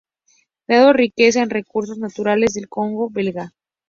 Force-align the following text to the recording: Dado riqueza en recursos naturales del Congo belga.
Dado 0.67 0.93
riqueza 0.93 1.43
en 1.43 1.51
recursos 1.51 1.99
naturales 1.99 2.55
del 2.55 2.67
Congo 2.67 3.11
belga. 3.11 3.53